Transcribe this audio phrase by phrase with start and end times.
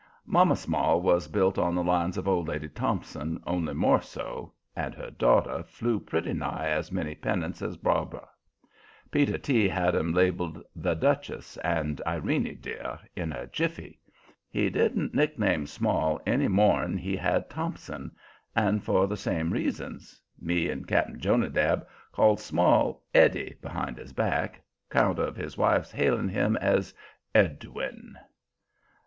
[0.25, 4.95] Mamma Small was built on the lines of old lady Thompson, only more so, and
[4.95, 8.27] her daughter flew pretty nigh as many pennants as Barbara.
[9.11, 9.67] Peter T.
[9.67, 13.99] had 'em labeled the "Duchess" and "Irene dear" in a jiffy.
[14.49, 18.09] He didn't nickname Small any more'n he had Thompson,
[18.55, 20.19] and for the same reasons.
[20.39, 26.29] Me and Cap'n Jonadab called Small "Eddie" behind his back, 'count of his wife's hailing
[26.29, 26.91] him as
[27.35, 28.17] "Edwin."